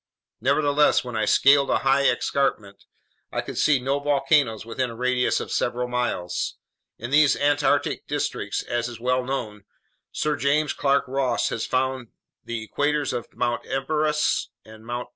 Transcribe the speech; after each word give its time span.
Nevertheless, 0.39 1.03
when 1.03 1.15
I 1.15 1.25
scaled 1.25 1.69
a 1.69 1.77
high 1.85 2.09
escarpment, 2.09 2.85
I 3.31 3.41
could 3.41 3.55
see 3.59 3.77
no 3.79 3.99
volcanoes 3.99 4.65
within 4.65 4.89
a 4.89 4.95
radius 4.95 5.39
of 5.39 5.51
several 5.51 5.87
miles. 5.87 6.55
In 6.97 7.11
these 7.11 7.35
Antarctic 7.37 8.07
districts, 8.07 8.63
as 8.63 8.87
is 8.89 8.99
well 8.99 9.23
known, 9.23 9.65
Sir 10.11 10.35
James 10.37 10.73
Clark 10.73 11.03
Ross 11.07 11.49
had 11.49 11.61
found 11.61 12.07
the 12.43 12.65
craters 12.69 13.13
of 13.13 13.31
Mt. 13.35 13.63
Erebus 13.67 14.49
and 14.65 14.83
Mt. 14.87 15.09